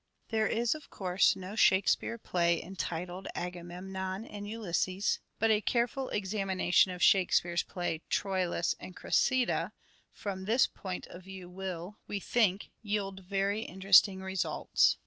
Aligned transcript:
There 0.29 0.47
is, 0.47 0.73
of 0.73 0.89
course, 0.89 1.35
no 1.35 1.55
Shakespeare 1.55 2.17
play 2.17 2.59
entitled" 2.59 3.27
Agamemnon 3.35 4.25
and 4.25 4.49
Ulysses"; 4.49 5.19
but 5.39 5.51
a 5.51 5.61
careful 5.61 6.09
examina 6.11 6.73
tion 6.73 6.91
of 6.91 7.03
Shakespeare's 7.03 7.61
play," 7.61 8.01
Troilus 8.09 8.73
and 8.79 8.95
Cressida," 8.95 9.73
from 10.11 10.45
this 10.45 10.65
point 10.65 11.05
of 11.05 11.25
view 11.25 11.51
will, 11.51 11.99
we 12.07 12.19
think, 12.19 12.71
yield 12.81 13.19
very 13.25 13.61
interesting 13.61 14.21
results. 14.23 14.97